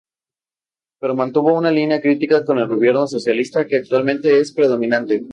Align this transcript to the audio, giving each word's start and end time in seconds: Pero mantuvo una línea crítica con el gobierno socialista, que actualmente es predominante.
Pero 0.99 1.13
mantuvo 1.13 1.55
una 1.55 1.69
línea 1.69 2.01
crítica 2.01 2.43
con 2.43 2.57
el 2.57 2.67
gobierno 2.67 3.05
socialista, 3.05 3.67
que 3.67 3.75
actualmente 3.77 4.39
es 4.39 4.51
predominante. 4.51 5.21